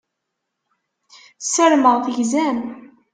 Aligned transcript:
Ssarameɣ 1.43 1.95
tegzam. 2.05 2.59